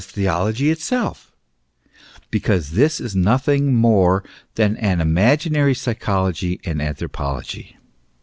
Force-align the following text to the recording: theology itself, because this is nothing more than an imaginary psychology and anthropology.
theology 0.07 0.71
itself, 0.71 1.31
because 2.31 2.71
this 2.71 2.99
is 2.99 3.15
nothing 3.15 3.75
more 3.75 4.23
than 4.55 4.75
an 4.77 4.99
imaginary 4.99 5.75
psychology 5.75 6.59
and 6.65 6.81
anthropology. 6.81 7.77